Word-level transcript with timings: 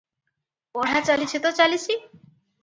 ପଢ଼ା 0.77 1.01
ଚାଲିଛି 1.09 1.43
ତ 1.45 1.53
ଚାଲିଛି। 1.61 1.99